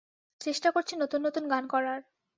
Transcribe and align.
চেষ্টা 0.41 0.69
করছি 0.71 0.93
নতুন 0.95 1.19
নতুন 1.27 1.43
গান 1.47 1.63
করার। 1.67 1.99